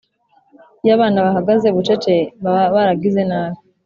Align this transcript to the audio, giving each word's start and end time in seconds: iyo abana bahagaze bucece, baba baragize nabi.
iyo 0.83 0.91
abana 0.97 1.17
bahagaze 1.25 1.67
bucece, 1.75 2.13
baba 2.43 2.63
baragize 2.75 3.21
nabi. 3.29 3.57